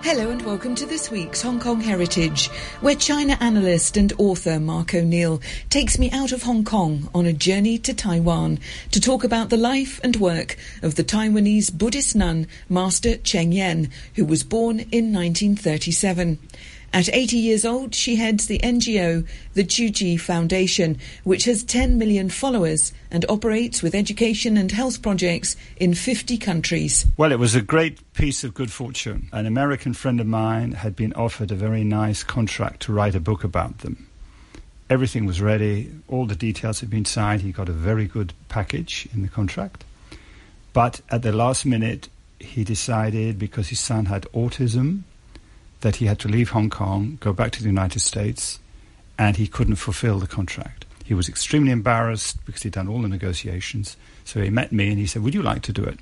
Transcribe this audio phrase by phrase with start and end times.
[0.00, 2.48] Hello and welcome to this week's Hong Kong Heritage,
[2.80, 7.32] where China analyst and author Mark O'Neill takes me out of Hong Kong on a
[7.32, 8.60] journey to Taiwan
[8.92, 13.90] to talk about the life and work of the Taiwanese Buddhist nun Master Cheng Yen,
[14.14, 16.38] who was born in 1937.
[16.92, 22.30] At 80 years old, she heads the NGO, the Tzu Foundation, which has 10 million
[22.30, 27.04] followers and operates with education and health projects in 50 countries.
[27.16, 29.28] Well, it was a great piece of good fortune.
[29.32, 33.20] An American friend of mine had been offered a very nice contract to write a
[33.20, 34.08] book about them.
[34.88, 37.42] Everything was ready, all the details had been signed.
[37.42, 39.84] He got a very good package in the contract.
[40.72, 42.08] But at the last minute,
[42.40, 45.02] he decided because his son had autism
[45.80, 48.58] that he had to leave Hong Kong, go back to the United States,
[49.18, 50.84] and he couldn't fulfill the contract.
[51.04, 53.96] He was extremely embarrassed because he'd done all the negotiations.
[54.24, 55.98] So he met me and he said, Would you like to do it?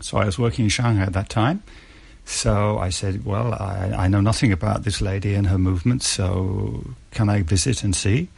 [0.00, 1.62] So I was working in Shanghai at that time.
[2.24, 6.84] So I said, Well, I, I know nothing about this lady and her movements, so
[7.10, 8.28] can I visit and see?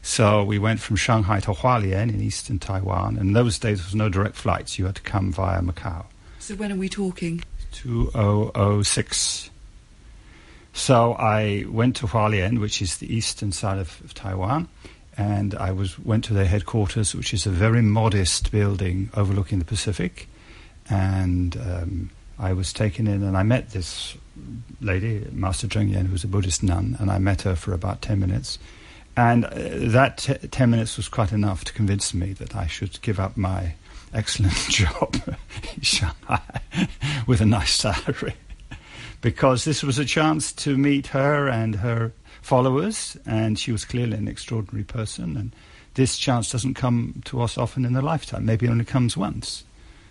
[0.00, 3.16] So we went from Shanghai to Hualien in eastern Taiwan.
[3.16, 4.78] And in those days, there was no direct flights.
[4.78, 6.04] You had to come via Macau.
[6.38, 7.42] So when are we talking?
[7.72, 9.50] 2006.
[10.74, 14.68] So I went to Hualien, which is the eastern side of, of, Taiwan,
[15.16, 19.64] and I was went to their headquarters, which is a very modest building overlooking the
[19.64, 20.28] Pacific.
[20.90, 24.16] And um, I was taken in, and I met this
[24.80, 28.18] lady, Master Cheng Yen, who's a Buddhist nun, and I met her for about ten
[28.18, 28.58] minutes.
[29.16, 33.00] And uh, that t- ten minutes was quite enough to convince me that I should
[33.00, 33.74] give up my
[34.12, 35.14] excellent job
[35.76, 36.40] in Shanghai
[37.28, 38.34] with a nice salary
[39.24, 44.18] because this was a chance to meet her and her followers, and she was clearly
[44.18, 45.34] an extraordinary person.
[45.38, 45.56] And
[45.94, 49.64] this chance doesn't come to us often in a lifetime, maybe it only comes once.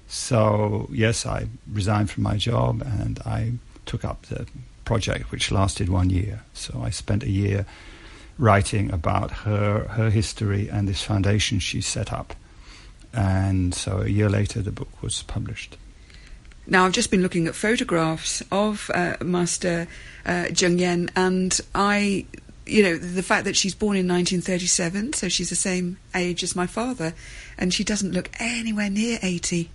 [0.08, 3.52] So, yes, I resigned from my job and I
[3.86, 4.48] took up the
[4.84, 6.42] project, which lasted one year.
[6.56, 7.68] So, I spent a year
[8.40, 12.34] writing about her, her history and this foundation she set up.
[13.14, 15.78] And so, a year later, the book was published.
[16.66, 19.88] Now, I've just been looking at photographs of uh, Master
[20.26, 22.26] uh, Cheng Yen, and I,
[22.66, 26.56] you know, the fact that she's born in 1937, so she's the same age as
[26.56, 27.14] my father,
[27.58, 29.70] and she doesn't look anywhere near 80.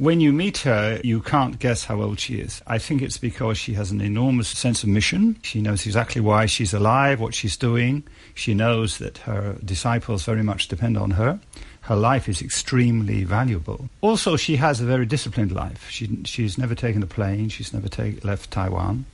[0.00, 2.62] When you meet her, you can't guess how old she is.
[2.66, 5.36] I think it's because she has an enormous sense of mission.
[5.42, 8.04] She knows exactly why she's alive, what she's doing.
[8.34, 11.38] She knows that her disciples very much depend on her
[11.82, 13.88] her life is extremely valuable.
[14.00, 15.88] Also, she has a very disciplined life.
[15.90, 19.06] She, she's never taken a plane, she's never take, left Taiwan.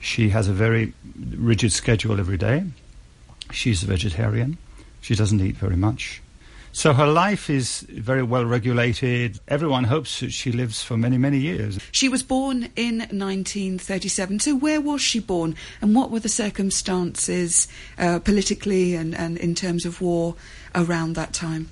[0.00, 0.92] She has a very
[1.36, 2.64] rigid schedule every day.
[3.52, 4.58] She's a vegetarian.
[5.00, 6.20] She doesn't eat very much.
[6.74, 9.38] So her life is very well regulated.
[9.46, 11.78] Everyone hopes that she lives for many, many years.
[11.92, 14.40] She was born in 1937.
[14.40, 17.68] So where was she born and what were the circumstances
[17.98, 20.34] uh, politically and, and in terms of war
[20.74, 21.68] around that time?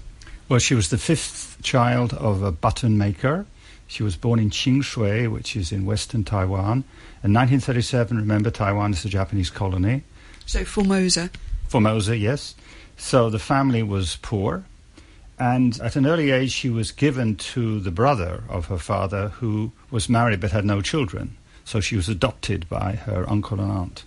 [0.51, 3.47] Well, she was the fifth child of a button maker.
[3.87, 6.85] She was born in Qingshui, which is in western Taiwan.
[7.25, 10.05] In 1937, remember, Taiwan is a Japanese colony.
[10.45, 11.31] So Formosa.
[11.69, 12.55] Formosa, yes.
[12.97, 14.65] So the family was poor.
[15.41, 19.73] And at an early age, she was given to the brother of her father, who
[19.91, 21.37] was married but had no children.
[21.65, 24.05] So she was adopted by her uncle and aunt.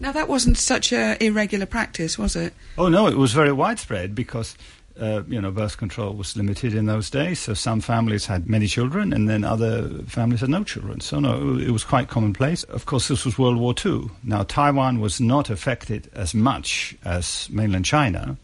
[0.00, 2.54] Now, that wasn't such a irregular practice, was it?
[2.78, 4.56] Oh, no, it was very widespread because
[5.00, 7.38] uh, you know, birth control was limited in those days.
[7.38, 11.00] So some families had many children, and then other families had no children.
[11.00, 12.64] So no, it was quite commonplace.
[12.64, 14.10] Of course, this was World War II.
[14.24, 18.36] Now Taiwan was not affected as much as mainland China,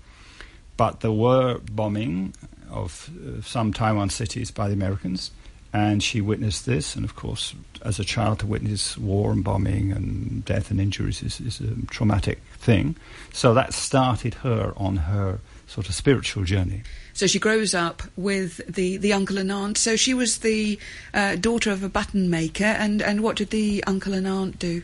[0.76, 2.34] but there were bombing
[2.70, 5.30] of uh, some Taiwan cities by the Americans,
[5.72, 6.96] and she witnessed this.
[6.96, 11.22] And of course, as a child, to witness war and bombing and death and injuries
[11.22, 12.96] is, is a traumatic thing.
[13.32, 16.82] So that started her on her sort of spiritual journey.
[17.12, 19.78] So she grows up with the, the uncle and aunt.
[19.78, 20.78] So she was the
[21.12, 24.82] uh, daughter of a button maker, and, and what did the uncle and aunt do?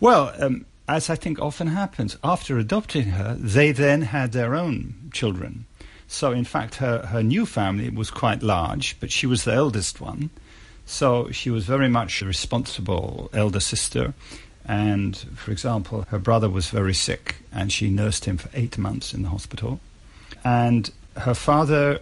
[0.00, 5.10] Well, um, as I think often happens, after adopting her, they then had their own
[5.12, 5.64] children.
[6.06, 10.00] So, in fact, her, her new family was quite large, but she was the eldest
[10.00, 10.30] one.
[10.84, 14.12] So she was very much a responsible elder sister.
[14.66, 19.14] And, for example, her brother was very sick, and she nursed him for eight months
[19.14, 19.80] in the hospital.
[20.44, 22.00] And her father,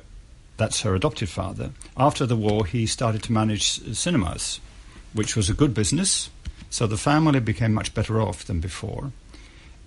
[0.57, 4.61] that's her adopted father, after the war, he started to manage cinemas,
[5.13, 6.29] which was a good business.
[6.71, 9.13] So the family became much better off than before.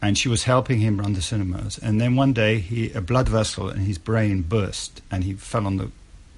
[0.01, 1.77] And she was helping him run the cinemas.
[1.77, 5.65] And then one day, he, a blood vessel in his brain burst and he fell
[5.65, 5.89] on the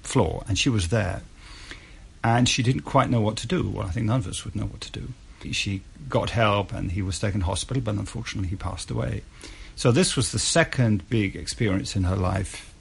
[0.02, 1.22] floor, and she was there.
[2.26, 3.68] and she didn't quite know what to do.
[3.68, 5.12] Well, I think none of us would know what to do.
[5.52, 9.22] She got help and he was taken to hospital, but unfortunately he passed away.
[9.76, 12.74] So this was the second big experience in her life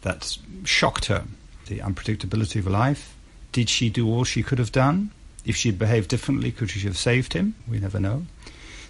[0.00, 1.24] that shocked her.
[1.66, 3.14] The unpredictability of life.
[3.52, 5.10] Did she do all she could have done?
[5.46, 7.54] If she'd behaved differently, could she have saved him?
[7.66, 8.26] We never know.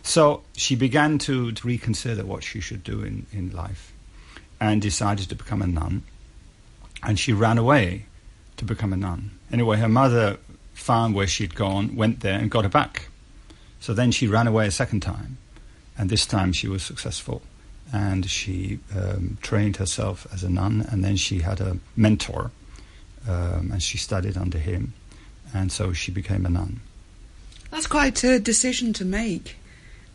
[0.03, 3.93] So she began to, to reconsider what she should do in, in life
[4.59, 6.03] and decided to become a nun.
[7.03, 8.07] And she ran away
[8.57, 9.33] to become a nun.
[9.53, 10.39] Anyway, her mother
[10.73, 13.09] found where she'd gone, went there, and got her back.
[13.81, 15.37] So then she ran away a second time,
[15.99, 17.43] and this time she was successful.
[17.93, 22.51] And she um, trained herself as a nun, and then she had a mentor,
[23.29, 24.95] um, and she studied under him,
[25.55, 26.81] and so she became a nun.
[27.71, 29.57] That's quite a decision to make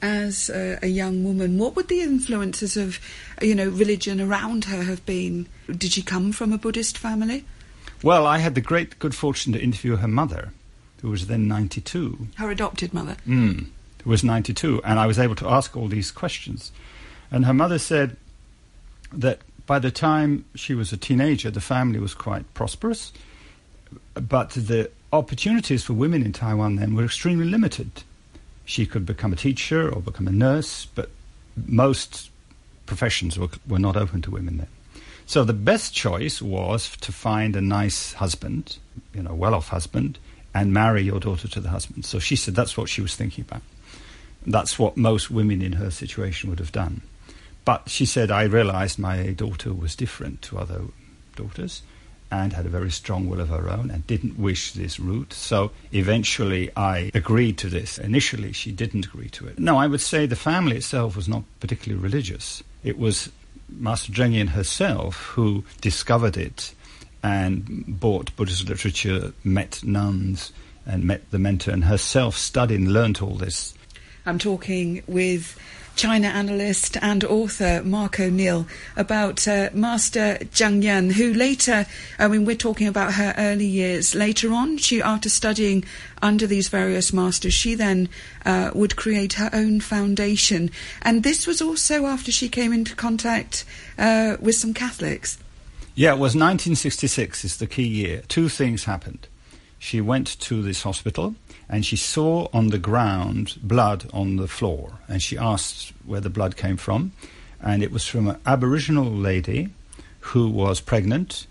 [0.01, 1.57] as a, a, young woman.
[1.57, 3.00] What would the influences of,
[3.42, 5.48] you know, religion around her have been?
[5.68, 7.45] Did she come from a Buddhist family?
[8.01, 10.54] Well, I had the great good fortune to interview her mother,
[11.01, 12.30] who was then 92.
[12.38, 13.18] Her adopted mother?
[13.27, 13.68] Mm,
[14.04, 14.81] who was 92.
[14.84, 16.72] And I was able to ask all these questions.
[17.30, 18.18] And her mother said
[19.13, 23.13] that by the time she was a teenager, the family was quite prosperous,
[24.16, 28.04] but the opportunities for women in Taiwan then were extremely limited.
[28.66, 31.10] She could become a teacher or become a nurse, but
[31.68, 32.30] most
[32.86, 34.68] professions were, were not open to women then.
[35.25, 38.78] So the best choice was to find a nice husband,
[39.13, 40.18] you know, well-off husband,
[40.54, 42.06] and marry your daughter to the husband.
[42.06, 43.62] So she said that's what she was thinking about.
[44.46, 47.02] That's what most women in her situation would have done.
[47.63, 50.81] But she said, I realized my daughter was different to other
[51.36, 51.84] daughters
[52.31, 55.33] and had a very strong will of her own and didn't wish this route.
[55.33, 57.98] So eventually I agreed to this.
[57.98, 59.60] Initially, she didn't agree to it.
[59.60, 62.63] No, I would say the family itself was not particularly religious.
[62.83, 63.30] It was
[63.68, 66.74] Master Cheng herself who discovered it
[67.22, 70.54] and bought Buddhist literature, met nuns,
[70.86, 73.75] and met the mentor, and herself studied and learnt all this.
[74.25, 75.60] I'm talking with
[76.01, 78.65] China analyst and author Mark O'Neill
[78.98, 81.86] about uh, Master Cheng Yen, who later,
[82.18, 84.15] I mean, we're talking about her early years.
[84.15, 85.86] Later on, she, after studying
[86.19, 88.09] under these various masters, she then
[88.48, 90.71] uh, would create her own foundation.
[91.03, 93.63] And this was also after she came into contact
[94.00, 95.38] uh, with some Catholics.
[95.94, 98.24] Yeah, it was 1966 is the key year.
[98.27, 99.27] Two things happened.
[99.77, 101.36] She went to this hospital
[101.72, 105.00] and she saw on the ground blood on the floor.
[105.08, 107.14] And she asked where the blood came from.
[107.62, 109.70] And it was from an Aboriginal lady
[110.20, 111.48] who was pregnant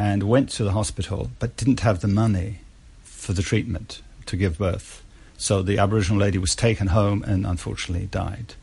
[0.00, 2.58] and went to the hospital but didn't have the money
[3.04, 5.04] for the treatment to give birth.
[5.38, 8.54] So the Aboriginal lady was taken home and unfortunately died.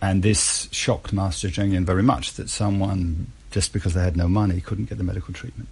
[0.00, 4.62] And this shocked Master Yen very much that someone, just because they had no money,
[4.62, 5.68] couldn't get the medical treatment.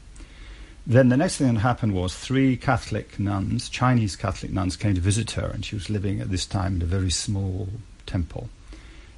[0.87, 5.01] Then the next thing that happened was three Catholic nuns, Chinese Catholic nuns, came to
[5.01, 7.69] visit her, and she was living at this time in a very small
[8.07, 8.51] temple.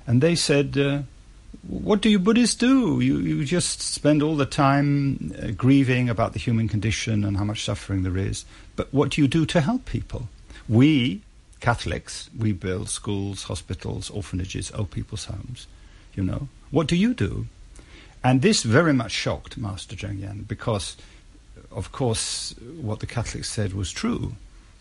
[0.07, 1.03] And they said, uh,
[1.67, 3.01] What do you Buddhists do?
[3.01, 7.45] You, you just spend all the time uh, grieving about the human condition and how
[7.45, 8.45] much suffering there is.
[8.77, 10.29] But what do you do to help people?
[10.69, 11.23] We,
[11.59, 15.67] Catholics, we build schools, hospitals, orphanages, old people's homes.
[16.15, 17.47] You know, what do you do?
[18.23, 20.97] And this very much shocked Master Cheng Yen because
[21.77, 24.35] of course, what the Catholics said was true.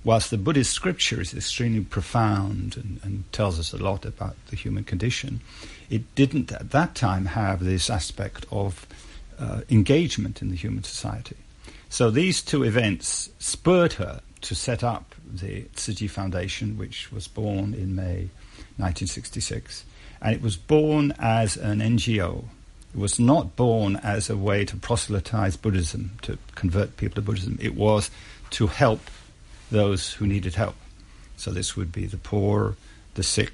[0.06, 4.56] Whilst the Buddhist scripture is extremely profound and, and, tells us a lot about the
[4.56, 5.42] human condition,
[5.90, 8.88] it didn't at that time have this aspect of
[9.38, 11.36] uh, engagement in the human society.
[11.90, 17.28] So these two events spurred her to set up the Tzu Chi Foundation, which was
[17.28, 18.30] born in May
[18.78, 19.84] 1966.
[20.22, 22.46] And it was born as an NGO
[22.98, 27.58] was not born as a way to proselytize Buddhism, to convert people to Buddhism.
[27.62, 28.10] It was
[28.52, 29.02] to help
[29.72, 30.76] those who needed help.
[31.38, 32.76] So this would be the poor,
[33.16, 33.54] the sick,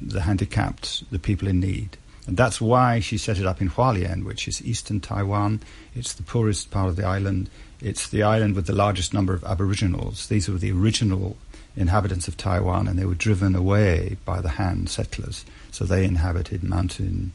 [0.00, 1.96] the handicapped, the people in need.
[2.26, 5.60] And that's why she set it up in Hualien, which is eastern Taiwan.
[5.94, 7.50] It's the poorest part of the island.
[7.80, 10.28] It's the island with the largest number of aboriginals.
[10.28, 11.36] These were the original
[11.76, 15.44] inhabitants of Taiwan, and they were driven away by the Han settlers.
[15.70, 17.32] So they inhabited mountain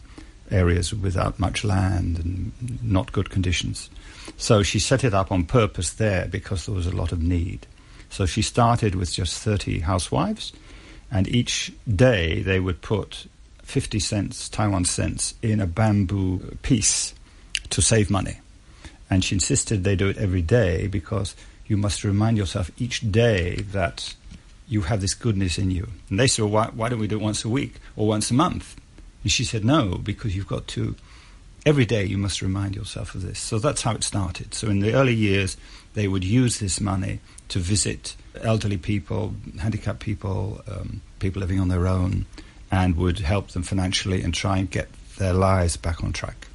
[0.51, 3.89] areas without much land and not good conditions.
[4.37, 7.67] So she set it up on purpose there because there was a lot of need.
[8.09, 10.53] So she started with just 30 housewives,
[11.11, 13.27] and each day they would put
[13.63, 17.13] 50 cents, Taiwan cents, in a bamboo piece
[17.69, 18.39] to save money.
[19.09, 21.35] And she insisted they do it every day because
[21.67, 24.15] you must remind yourself each day that
[24.67, 25.87] you have this goodness in you.
[26.09, 28.31] And they said, well, why, why don't we do it once a week or once
[28.31, 28.75] a month?
[29.23, 30.95] And she said, No, because you've got to
[31.65, 33.39] every day you must remind yourself of this.
[33.39, 34.53] So that's how it started.
[34.53, 35.57] So in the early years,
[35.93, 41.67] they would use this money to visit elderly people, handicapped people, um, people living on
[41.67, 42.25] their own,
[42.71, 46.47] and would help them financially and try and get their lives back on track.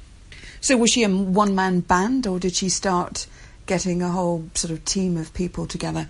[0.61, 3.27] So was she a one-man band, or did she start
[3.67, 6.09] getting a whole sort of team of people together?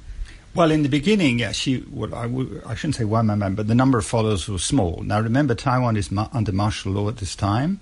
[0.56, 1.84] Well, in the beginning, yeah, she.
[1.92, 5.04] Well, I w- I shouldn't say one man, but the number of followers was small.
[5.04, 7.82] Now, remember, Taiwan is ma- under martial law at this time,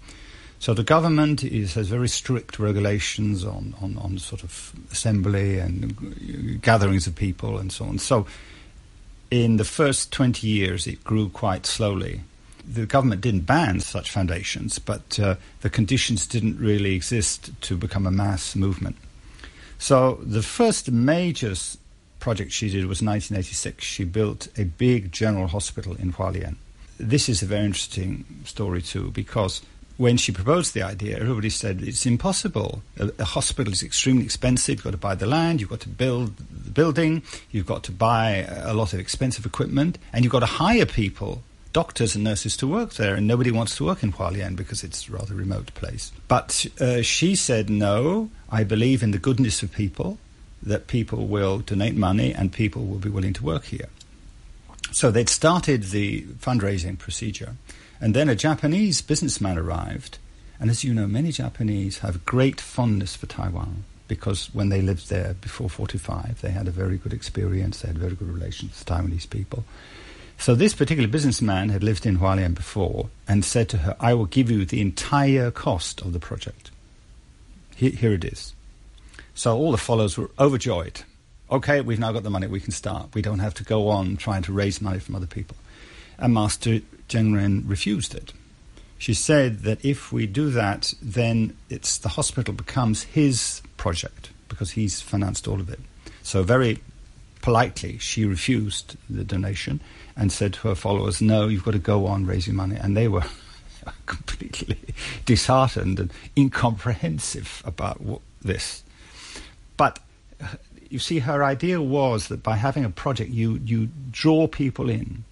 [0.58, 6.60] so the government is, has very strict regulations on, on, on sort of assembly and
[6.63, 8.00] gatherings of people and so on.
[8.00, 8.25] So,
[9.30, 12.22] in the first twenty years, it grew quite slowly.
[12.68, 18.08] The government didn't ban such foundations, but uh, the conditions didn't really exist to become
[18.08, 18.96] a mass movement.
[19.77, 21.53] So, the first major
[22.24, 23.84] project she did was 1986.
[23.84, 26.56] She built a big general hospital in Hualien.
[26.98, 29.62] This is a very interesting story too, because
[29.98, 32.82] when she proposed the idea, everybody said it's impossible.
[32.98, 34.75] A, a, hospital is extremely expensive.
[34.75, 37.92] You've got to buy the land, you've got to build the building, you've got to
[37.92, 42.56] buy a lot of expensive equipment, and you've got to hire people, doctors and nurses,
[42.56, 43.15] to work there.
[43.15, 46.13] And nobody wants to work in Hualien because it's a rather remote place.
[46.30, 50.20] But uh, she said, no, I believe in the goodness of people
[50.65, 53.89] that people will donate money and people will be willing to work here.
[54.91, 57.55] So they'd started the fundraising procedure,
[58.00, 60.20] and then a Japanese businessman arrived.
[60.60, 65.10] And as you know, many Japanese have great fondness for Taiwan because when they lived
[65.10, 68.86] there before 45, they had a very good experience, they had very good relations with
[68.86, 69.63] Taiwanese people.
[70.38, 74.25] So this particular businessman had lived in Hualien before and said to her, I will
[74.25, 76.70] give you the entire cost of the project.
[77.75, 78.53] Here, here it is.
[79.36, 81.02] So all the followers were overjoyed.
[81.52, 83.13] Okay, we've now got the money, we can start.
[83.13, 85.58] We don't have to go on trying to raise money from other people.
[86.18, 88.34] And Master Cheng refused it.
[88.98, 94.72] She said that if we do that, then it's the hospital becomes his project because
[94.72, 95.80] he's financed all of it.
[96.22, 96.80] So very
[97.42, 99.82] politely, she refused the donation
[100.16, 103.10] and said to her followers, "No, you've got to go on raising money." And they
[103.10, 103.25] were
[104.06, 104.80] completely
[105.25, 108.00] disheartened and incomprehensive about
[108.42, 108.84] this.
[109.77, 110.00] But
[110.89, 115.24] you see, her idea was that by having a project, you, you draw people in.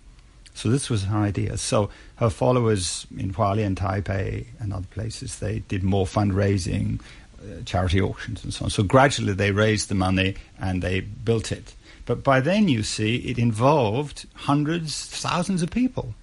[0.53, 1.57] So this was her idea.
[1.57, 6.99] So her followers in Hualien and Taipei and other places, they did more fundraising,
[7.39, 8.71] uh, charity auctions and so on.
[8.71, 11.73] So gradually they raised the money and they built it.
[12.05, 16.15] But by then, you see, it involved hundreds, thousands of people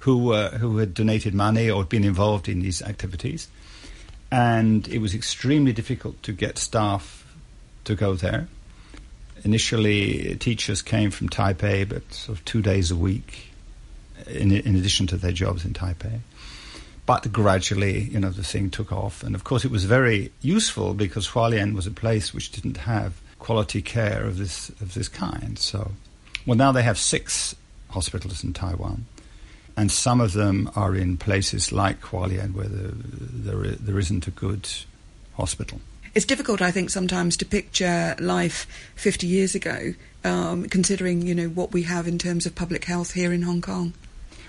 [0.00, 3.48] who, uh, who had donated money or had been involved in these activities.
[4.30, 7.23] And it was extremely difficult to get staff
[7.84, 8.48] to go there.
[9.44, 13.50] Initially, teachers came from Taipei, but sort of two days a week,
[14.26, 16.20] in, in addition to their jobs in Taipei.
[17.06, 20.94] But gradually, you know, the thing took off, and of course, it was very useful
[20.94, 25.58] because Hualien was a place which didn't have quality care of this of this kind.
[25.58, 25.90] So,
[26.46, 27.54] well, now they have six
[27.90, 29.04] hospitals in Taiwan,
[29.76, 34.30] and some of them are in places like Hualien where the, there there isn't a
[34.30, 34.66] good
[35.34, 35.80] hospital
[36.14, 38.66] it's difficult, I think, sometimes to picture life
[38.96, 43.12] 50 years ago, um, considering you know what we have in terms of public health
[43.12, 43.92] here in Hong Kong.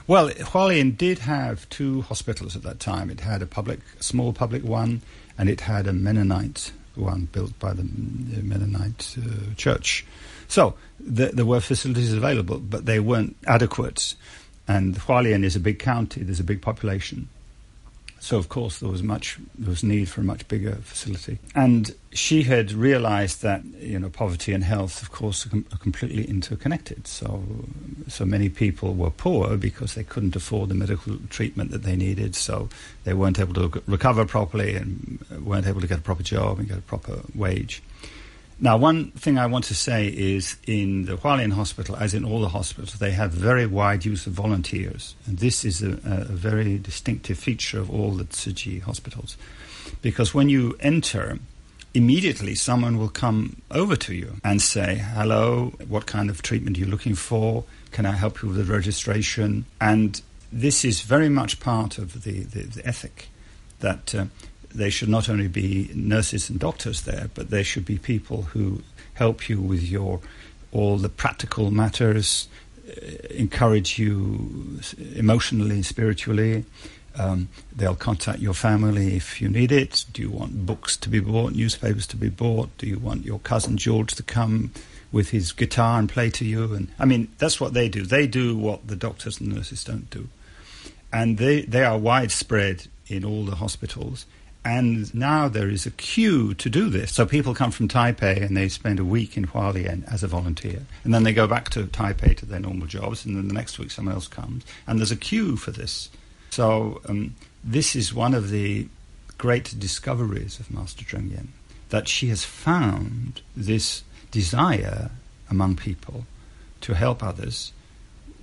[0.07, 3.10] Well, Hualien did have two hospitals at that time.
[3.10, 5.01] It had a public, small public one,
[5.38, 10.05] and it had a Mennonite one built by the Mennonite uh, church.
[10.48, 14.15] So the, there were facilities available, but they weren't adequate.
[14.67, 16.24] And Hualien is a big county.
[16.24, 17.27] There's a big population.
[18.19, 21.93] So of course there was much there was need for a much bigger facility, and
[22.12, 26.25] she had realised that you know poverty and health, of course, are, com- are, completely
[26.25, 27.05] interconnected.
[27.05, 27.43] So
[28.07, 32.36] so many people were poor because they couldn't afford the medical treatment that they needed,
[32.36, 32.69] so
[33.03, 36.67] they weren't able to recover properly and weren't able to get a proper job and
[36.67, 37.84] get a proper wage.
[38.57, 42.39] Now, one thing I want to say is in the Hualien Hospital, as in all
[42.39, 45.15] the hospitals, they have very wide use of volunteers.
[45.25, 49.35] And this is a, a very distinctive feature of all the Tzu Chi hospitals.
[50.01, 51.38] Because when you enter,
[51.93, 56.79] immediately someone will come over to you and say, Hello, what kind of treatment are
[56.79, 57.65] you looking for?
[57.91, 59.65] Can I help you with the registration?
[59.81, 60.21] And
[60.51, 63.27] this is very much part of the, the, the ethic
[63.79, 64.25] that uh,
[64.77, 68.82] they should not only be nurses and doctors there, but they should be people who
[69.15, 70.20] help you with your
[70.72, 72.50] all the practical matters,
[72.89, 74.79] uh, encourage you
[75.15, 76.65] emotionally, and spiritually.
[77.17, 80.03] Um, they'll contact your family if you need it.
[80.12, 82.77] Do you want books to be bought, newspapers to be bought?
[82.77, 84.72] Do you want your cousin George to come
[85.13, 86.74] with his guitar and play to you?
[86.74, 88.03] And I mean, that's what they do.
[88.03, 90.27] They do what the doctors and nurses don't do,
[91.13, 94.25] and they they are widespread in all the hospitals.
[94.65, 97.13] And now there is a queue to do this.
[97.13, 100.81] So people come from Taipei and they spend a week in Hualien as a volunteer.
[101.03, 103.25] And then they go back to Taipei to their normal jobs.
[103.25, 104.65] And then the next week someone else comes.
[104.88, 106.10] And there's a queue for this.
[106.50, 108.88] So um, this is one of the
[109.38, 111.50] great discoveries of Master Cheng Yen,
[111.89, 115.12] that she has found this desire
[115.50, 116.25] among people
[116.81, 117.72] to help others,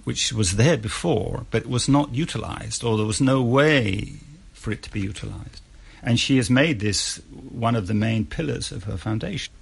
[0.05, 4.15] which was there before, but was not utilized, or there was no way
[4.53, 5.63] for it to be utilized.
[6.03, 7.17] And she has made this
[7.51, 9.53] one of the main pillars of her foundation.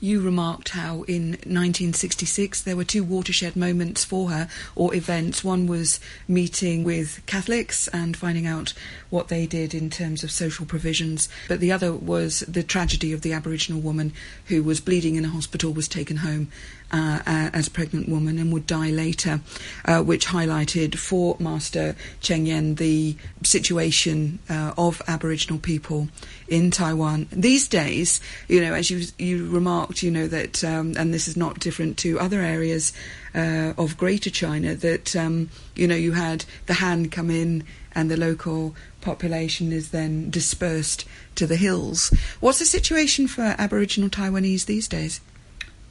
[0.00, 5.42] You remarked how in 1966 there were two watershed moments for her, or events.
[5.42, 8.74] One was meeting with Catholics and finding out
[9.10, 13.22] what they did in terms of social provisions, but the other was the tragedy of
[13.22, 14.12] the Aboriginal woman
[14.46, 16.46] who was bleeding in a hospital, was taken home
[16.92, 19.40] uh, uh, as a pregnant woman and would die later,
[19.84, 26.08] uh, which highlighted for Master Cheng Yen the situation uh, of Aboriginal people
[26.48, 27.28] in Taiwan.
[27.30, 31.36] These days, you know, as you, you remarked, you know, that, um, and this is
[31.36, 32.92] not different to other areas
[33.34, 38.10] uh, of Greater China, that, um, you know, you had the Han come in and
[38.10, 41.04] the local population is then dispersed
[41.34, 42.14] to the hills.
[42.40, 45.20] What's the situation for Aboriginal Taiwanese these days?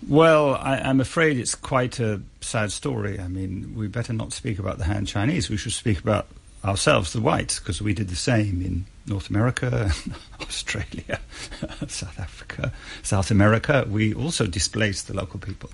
[0.05, 3.19] Well, I, am afraid it's quite a sad story.
[3.19, 5.49] I mean, we better not speak about the Han Chinese.
[5.49, 6.27] We should speak about
[6.63, 9.91] ourselves, the whites, because we did the same in North America,
[10.41, 11.19] Australia,
[11.87, 13.85] South Africa, South America.
[13.89, 15.71] We also displaced the local people.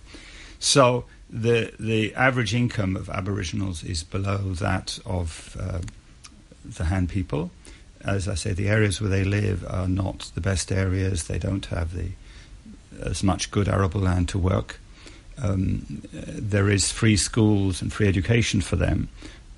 [0.60, 5.80] So the the average income of Aboriginals is below that of uh,
[6.64, 7.52] the Han people.
[8.02, 11.26] As I say, the areas where they live are not the best areas.
[11.26, 12.12] They don't have the
[13.02, 14.80] as much good arable land to work.
[15.42, 19.10] Um, there is free schools and free education for them,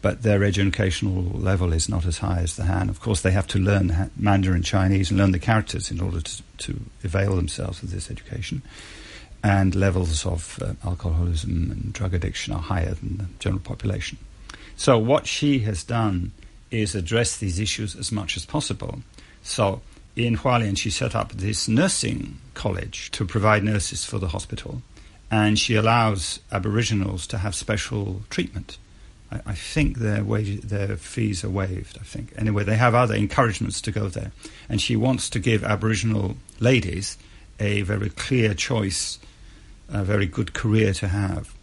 [0.01, 2.89] but their educational level is not as high as the Han.
[2.89, 6.43] Of course, they have to learn Mandarin Chinese and learn the characters in order to,
[6.59, 8.61] to avail themselves of this education.
[9.43, 14.17] And levels of uh, alcoholism and drug addiction are higher than the general population.
[14.75, 16.31] So, what she has done
[16.71, 19.01] is address these issues as much as possible.
[19.43, 19.81] So,
[20.15, 24.81] in Hualien, she set up this nursing college to provide nurses for the hospital,
[25.29, 28.77] and she allows Aboriginals to have special treatment.
[29.31, 31.97] I, I think their wage, their fees are waived.
[31.99, 34.31] I think anyway they have other encouragements to go there,
[34.69, 37.17] and she wants to give Aboriginal ladies
[37.59, 39.19] a very clear choice,
[39.89, 41.53] a very good career to have,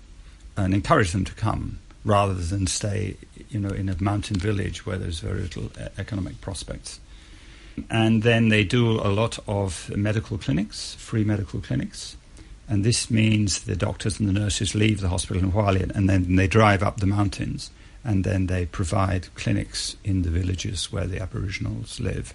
[0.56, 3.16] and encourage them to come rather than stay,
[3.48, 7.00] you know, in a mountain village where there's very little uh, economic prospects.
[7.88, 12.16] And then they do a lot of medical clinics, free medical clinics.
[12.68, 16.36] And this means the doctors and the nurses leave the hospital in Hualien and then
[16.36, 17.70] they drive up the mountains
[18.04, 22.34] and then they provide clinics in the villages where the Aboriginals live.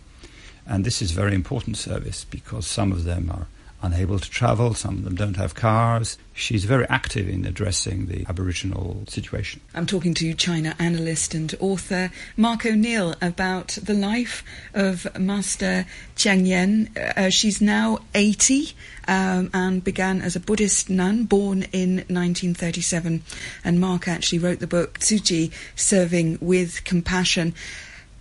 [0.66, 3.48] And this is very important service because some of them are
[3.82, 6.18] unable to travel, some of them don't have cars.
[6.34, 9.62] She's very active in addressing the Aboriginal situation.
[9.74, 15.86] I'm talking to China analyst and author Mark O'Neill about the life of Master
[16.16, 16.90] Cheng Yen.
[16.96, 18.74] Uh, she's now 80
[19.08, 23.24] um, and began as a Buddhist nun born in 1937.
[23.64, 27.54] And Mark actually wrote the book Tzu Chi, Serving with Compassion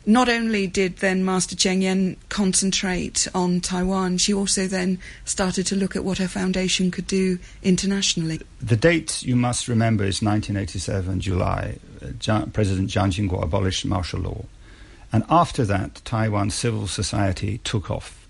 [0.06, 5.76] not only did then Master Cheng Yen concentrate on Taiwan, she also then started to
[5.76, 8.40] look at what her foundation could do internationally.
[8.62, 11.78] The date you must remember is 1987, July.
[12.00, 14.44] Uh, President Jiang Jingguo abolished martial law.
[15.12, 18.26] And after that, Taiwan civil society took off.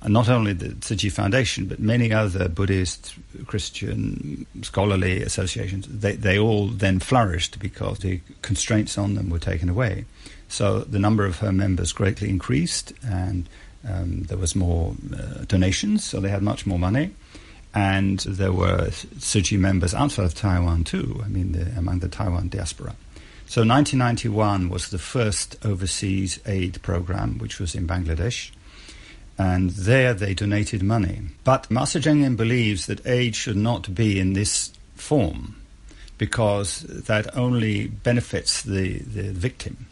[0.00, 3.14] And not only the Tzu Chi Foundation, but many other Buddhist,
[3.46, 9.68] Christian, scholarly associations, they, they all then flourished because the constraints on them were taken
[9.68, 10.04] away.
[10.52, 13.48] So the number of her members greatly increased, and
[13.88, 17.14] um, there was more uh, donations, so they had much more money.
[17.74, 22.50] And there were Chi members outside of Taiwan too, I mean, the, among the Taiwan
[22.50, 22.94] diaspora.
[23.46, 28.50] So 1991 was the first overseas aid program, which was in Bangladesh.
[29.38, 31.22] And there they donated money.
[31.44, 35.56] But Master believes that aid should not be in this form
[36.18, 39.86] because that only benefits the, the victim.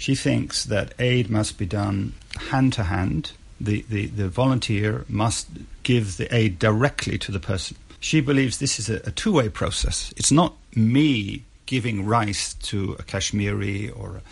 [0.00, 2.14] She thinks that aid must be done
[2.48, 3.32] hand to hand.
[3.60, 5.48] The, the, the volunteer must
[5.82, 7.76] give the aid directly to the person.
[8.00, 10.14] She believes this is a, a two way process.
[10.16, 14.22] It's not me giving rice to a Kashmiri or,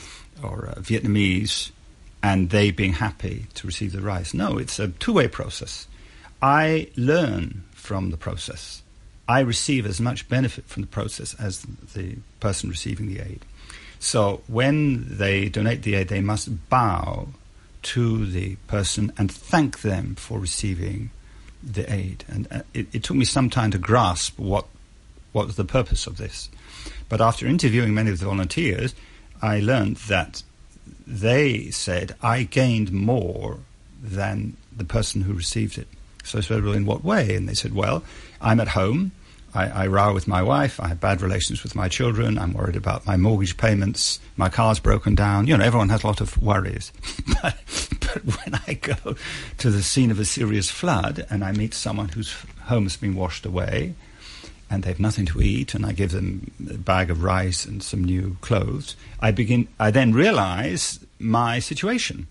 [0.42, 1.70] or a Vietnamese
[2.22, 4.32] and they being happy to receive the rice.
[4.32, 5.86] No, it's a two way process.
[6.40, 8.82] I learn from the process.
[9.28, 13.44] I receive as much benefit from the process as the person receiving the aid.
[13.98, 17.28] So when they donate the aid, they must bow
[17.82, 21.10] to the person and thank them for receiving
[21.62, 22.24] the aid.
[22.28, 24.66] And uh, it, it, took me some time to grasp what
[25.32, 26.48] what was the purpose of this.
[27.08, 28.94] But after interviewing many of the volunteers,
[29.42, 30.42] I learned that
[31.06, 33.58] they said I gained more
[34.02, 35.88] than the person who received it.
[36.24, 37.34] So I said, well, in what way?
[37.34, 38.02] And they said, well,
[38.40, 39.12] I'm at home.
[39.54, 40.78] I, I row with my wife.
[40.80, 42.38] I have bad relations with my children.
[42.38, 44.20] I'm worried about my mortgage payments.
[44.36, 45.46] My car's broken down.
[45.46, 46.92] You know, everyone has a lot of worries.
[47.42, 47.56] but,
[48.00, 49.16] but when I go
[49.58, 52.34] to the scene of a serious flood and I meet someone whose
[52.64, 53.94] home has been washed away
[54.70, 57.82] and they have nothing to eat, and I give them a bag of rice and
[57.82, 59.66] some new clothes, I begin.
[59.80, 62.26] I then realize my situation,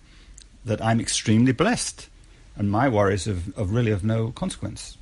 [0.63, 2.09] that I'm extremely blessed,
[2.55, 4.97] and my worries of, of really of no consequence.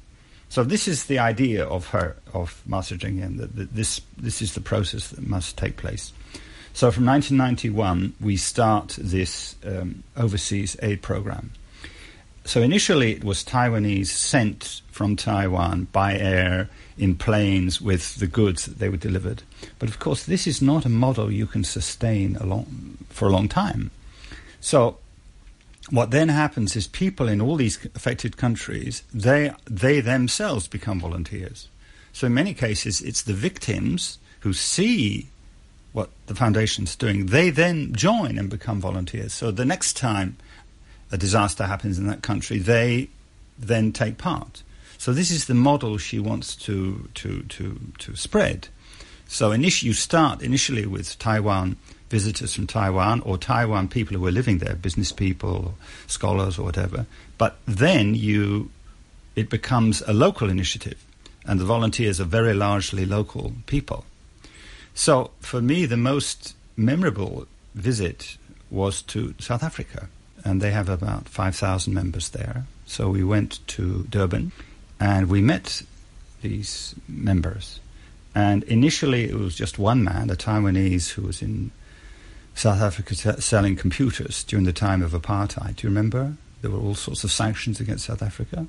[0.55, 4.41] So this is the idea of her of Master Cheng Yen that, that this this
[4.41, 6.13] is the process that must take place.
[6.71, 11.51] So from 1991 we start this um, overseas aid program.
[12.45, 18.63] So initially it was Taiwanese sent from Taiwan by air in planes with the goods
[18.63, 19.43] that they were delivered.
[19.77, 23.31] But of course this is not a model you can sustain a long, for a
[23.31, 23.91] long time.
[24.61, 24.99] So
[25.89, 31.67] what then happens is people in all these affected countries, they, they themselves become volunteers.
[32.11, 35.27] So in many cases, it's the victims who see
[35.93, 37.27] what the foundation's doing.
[37.27, 39.33] They then join and become volunteers.
[39.33, 40.37] So the next time
[41.11, 43.09] a disaster happens in that country, they
[43.57, 44.63] then take part.
[44.97, 48.69] So this is the model she wants to, to, to, to spread.
[49.27, 51.77] So initially, you start initially with Taiwan
[52.09, 55.75] visitors from Taiwan or Taiwan people who are living there, business people,
[56.07, 57.05] scholars, or whatever.
[57.37, 58.69] But then you,
[59.35, 61.03] it becomes a local initiative,
[61.45, 64.05] and the volunteers are very largely local people.
[64.93, 68.37] So for me, the most memorable visit
[68.69, 70.07] was to South Africa,
[70.43, 72.65] and they have about 5,000 members there.
[72.85, 74.51] So we went to Durban,
[74.99, 75.81] and we met
[76.41, 77.79] these members.
[78.33, 81.71] And initially, it was just one man, a Taiwanese who was in
[82.55, 85.75] South Africa selling computers during the time of apartheid.
[85.75, 86.35] Do you remember?
[86.61, 88.65] There were all sorts of sanctions against South Africa.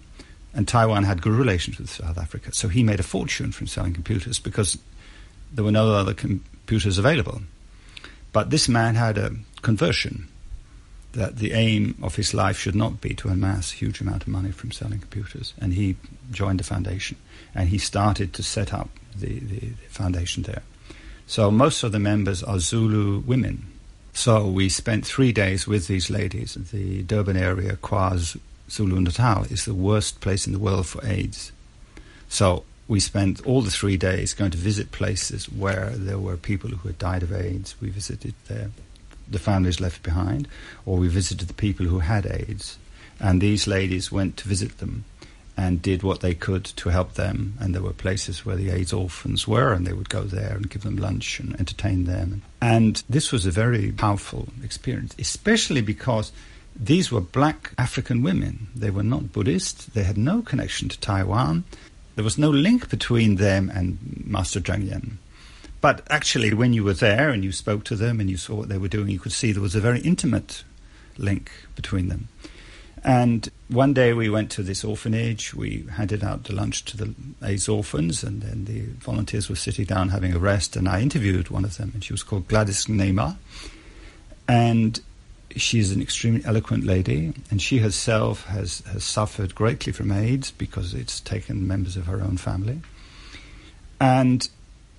[0.52, 2.52] And Taiwan had good relations with South Africa.
[2.52, 4.76] So he made a fortune from selling computers because
[5.52, 7.42] there were no other computers available.
[8.32, 9.30] But this man had a
[9.62, 10.28] conversion
[11.12, 14.28] that the aim of his life should not be to amass a huge amount of
[14.28, 15.54] money from selling computers.
[15.60, 15.96] And he
[16.32, 17.18] joined the foundation
[17.54, 20.62] and he started to set up the, the, the foundation there.
[21.26, 23.66] So most of the members are Zulu women
[24.16, 26.54] so we spent three days with these ladies.
[26.54, 31.52] The Durban area, KwaZulu Natal, is the worst place in the world for AIDS.
[32.30, 36.70] So we spent all the three days going to visit places where there were people
[36.70, 37.74] who had died of AIDS.
[37.78, 38.32] We visited
[39.28, 40.48] the families left behind,
[40.86, 42.78] or we visited the people who had AIDS.
[43.20, 45.04] And these ladies went to visit them
[45.56, 47.54] and did what they could to help them.
[47.60, 50.68] And there were places where the AIDS orphans were, and they would go there and
[50.68, 52.42] give them lunch and entertain them.
[52.60, 56.32] And this was a very powerful experience, especially because
[56.78, 58.68] these were black African women.
[58.74, 61.64] They were not Buddhist, they had no connection to Taiwan.
[62.16, 65.18] There was no link between them and Master Cheng Yen.
[65.80, 68.68] But actually, when you were there and you spoke to them and you saw what
[68.68, 70.64] they were doing, you could see there was a very intimate
[71.18, 72.28] link between them.
[73.06, 75.54] And one day we went to this orphanage.
[75.54, 79.84] We handed out the lunch to the AIDS orphans, and then the volunteers were sitting
[79.84, 80.74] down having a rest.
[80.74, 83.36] And I interviewed one of them, and she was called Gladys Ngema.
[84.48, 85.00] And
[85.54, 90.92] she's an extremely eloquent lady, and she herself has, has suffered greatly from AIDS because
[90.92, 92.80] it's taken members of her own family.
[94.00, 94.48] And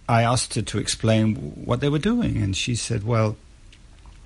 [0.08, 3.36] I asked her to explain what they were doing, and she said, Well,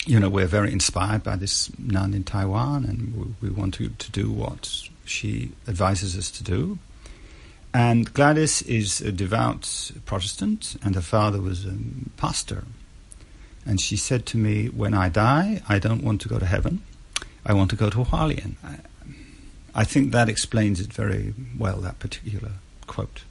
[0.06, 3.90] you know, we're very inspired by this nun in Taiwan, and we, we want to,
[3.90, 6.80] to do what she advises us to do.
[7.74, 11.78] And Gladys is a devout Protestant, and her father was a
[12.18, 12.66] pastor.
[13.66, 16.82] And she said to me, When I die, I don't want to go to heaven.
[17.46, 18.56] I want to go to Hualien.
[18.64, 18.78] I,
[19.74, 22.54] I think that explains it very well, that particular
[22.88, 23.22] quote.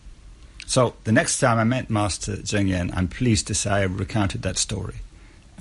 [0.66, 4.42] So the next time I met Master Cheng Yen, I'm pleased to say I recounted
[4.42, 5.00] that story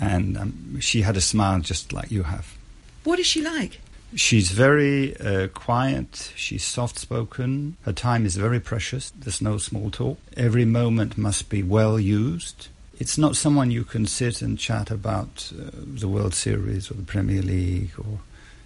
[0.02, 2.58] and um, she had a smile just like you have.
[3.04, 3.80] What is she like?
[4.16, 6.34] She's very uh, quiet.
[6.36, 7.78] She's soft spoken.
[7.84, 9.12] Her time is very precious.
[9.12, 10.18] There's no small talk.
[10.36, 12.70] Every moment must be well used.
[13.00, 17.04] It's not someone you can sit and chat about uh, the World Series or the
[17.04, 18.20] Premier League or,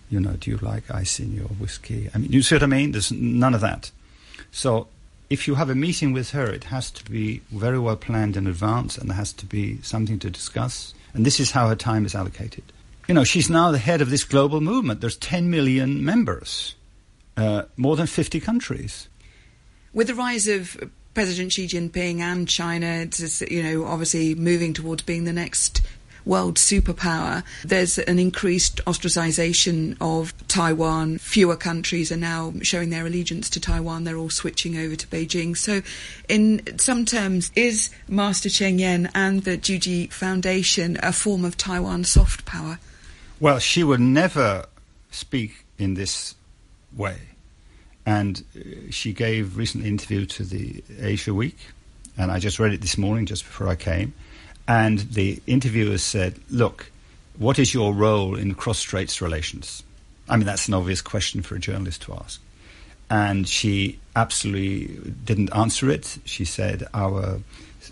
[0.10, 2.10] you know, do you like ice in your whiskey?
[2.16, 2.94] I mean, you see what I mean?
[2.94, 3.92] There's none of that.
[4.52, 4.88] So
[5.30, 8.48] if you have a meeting with her, it has to be very well planned in
[8.48, 12.06] advance and there has to be something to discuss And this is how her time
[12.06, 12.64] is allocated.
[13.08, 15.02] You know, she's now the head of this global movement.
[15.02, 16.76] There's 10 million members,
[17.38, 19.10] uh, more than 50 countries.
[19.94, 20.78] With the rise of
[21.14, 23.08] President Xi Jinping and China,
[23.50, 25.83] you know, obviously moving towards being the next
[26.26, 31.18] world superpower, there's an increased ostracization of Taiwan.
[31.18, 34.04] Fewer countries are now showing their allegiance to Taiwan.
[34.04, 35.58] They're all switching over to Beijing.
[35.58, 35.82] So,
[36.30, 41.58] in some terms, is Master Cheng Yen and the Tzu Chi Foundation a form of
[41.58, 42.80] Taiwan soft power?
[43.40, 44.66] Well, she would never
[45.12, 46.36] speak in this
[46.96, 47.18] way.
[48.06, 51.58] And uh, she gave recently an interview to the Asia Week,
[52.18, 54.14] and I just read it this morning just before I came.
[54.68, 56.92] And the interviewer said, Look,
[57.38, 59.84] what is your role in cross straits relations?
[60.30, 62.42] I mean, that's an obvious question for a journalist to ask.
[63.10, 66.18] And she absolutely didn't answer it.
[66.26, 67.40] She said, Our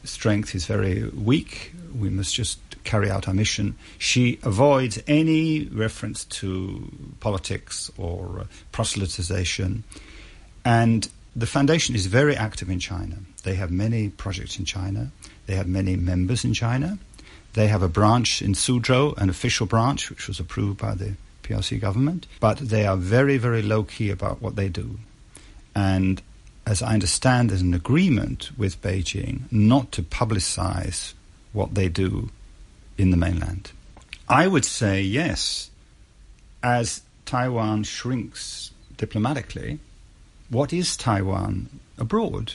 [0.03, 1.73] strength is very weak.
[1.97, 3.75] We must just carry out our mission.
[3.97, 9.83] She avoids any reference to politics or proselytization.
[10.63, 13.17] And the foundation is very active in China.
[13.43, 15.11] They have many projects in China.
[15.45, 16.97] They have many members in China.
[17.53, 21.79] They have a branch in Suzhou, an official branch, which was approved by the PRC
[21.79, 22.27] government.
[22.39, 24.99] But they are very, very low key about what they do.
[25.75, 26.21] And
[26.65, 31.13] as I understand, there's an agreement with Beijing not to publicize
[31.53, 32.29] what they do
[32.97, 33.71] in the mainland.
[34.29, 35.69] I would say yes.
[36.63, 39.79] As Taiwan shrinks diplomatically,
[40.51, 42.53] what is Taiwan abroad?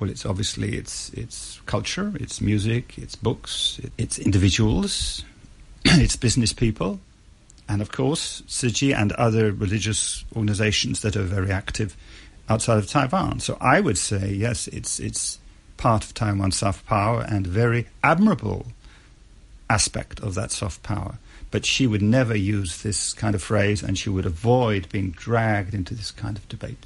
[0.00, 5.24] Well, it's obviously it's it's culture, it's music, it's books, it's individuals,
[5.84, 7.00] it's business people,
[7.68, 11.96] and of course, Chi and other religious organizations that are very active
[12.48, 13.40] outside of Taiwan.
[13.40, 15.38] So I would say yes, it's it's
[15.76, 18.66] part of Taiwan's soft power and a very admirable
[19.68, 21.18] aspect of that soft power.
[21.50, 25.74] But she would never use this kind of phrase, and she would avoid being dragged
[25.74, 26.84] into this kind of debate.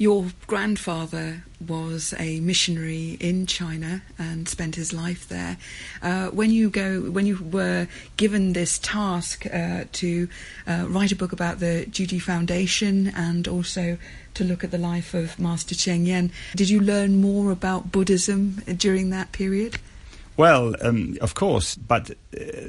[0.00, 5.58] Your grandfather was a missionary in China and spent his life there.
[6.00, 7.86] Uh, when you go, when you were
[8.16, 10.26] given this task uh, to
[10.66, 13.98] uh, write a book about the Tzu Chi Foundation and also
[14.32, 18.62] to look at the life of Master Cheng Yen, did you learn more about Buddhism
[18.78, 19.76] during that period?
[20.40, 22.14] Well, um, of course, but uh,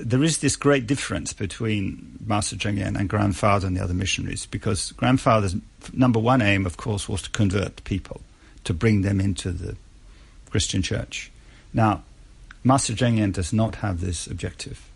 [0.01, 4.45] there is this great difference between Master Cheng Yen and grandfather and the other missionaries
[4.45, 5.55] because grandfather's
[5.93, 8.19] number one aim, of course, was to convert people,
[8.65, 9.77] to bring them into the
[10.49, 11.31] Christian church.
[11.73, 12.03] Now,
[12.61, 14.89] Master Cheng Yen does not have this objective.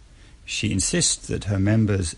[0.43, 2.13] She insists that her members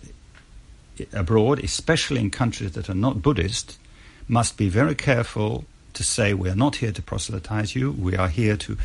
[1.14, 3.78] abroad, especially in countries that are not Buddhist,
[4.28, 8.30] must be very careful to say, we are not here to proselytize you, we are
[8.30, 8.76] here to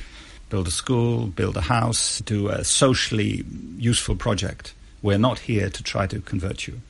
[0.53, 3.43] build a school, build a house, do a socially
[3.79, 4.75] useful project.
[5.01, 6.83] We're not here to try to convert you.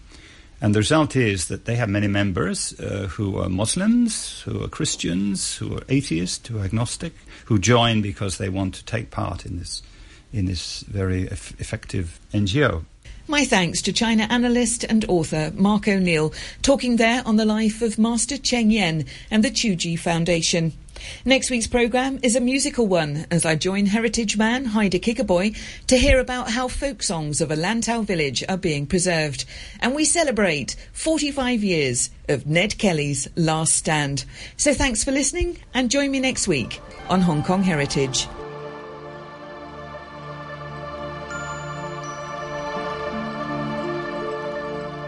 [0.60, 4.68] And the result is that they have many members uh, who are Muslims, who are
[4.68, 9.46] Christians, who are atheists, who are agnostic, who join because they want to take part
[9.46, 9.80] in this,
[10.32, 12.84] in this very eff- effective NGO.
[13.28, 17.96] My thanks to China analyst and author Mark O'Neill, talking there on the life of
[17.96, 20.72] Master Cheng Yen and the Tzu Chi Foundation.
[21.24, 25.96] Next week's programme is a musical one as I join heritage man Heide Kikkaboy to
[25.96, 29.44] hear about how folk songs of a Lantau village are being preserved.
[29.80, 34.24] And we celebrate 45 years of Ned Kelly's Last Stand.
[34.56, 38.26] So thanks for listening and join me next week on Hong Kong Heritage.